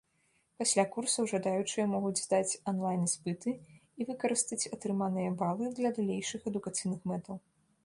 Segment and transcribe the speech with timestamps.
[0.59, 3.53] Пасля курсаў жадаючыя могуць здаць онлайн-іспыты
[3.99, 7.35] і выкарыстаць атрыманыя балы для далейшых адукацыйных мэтаў.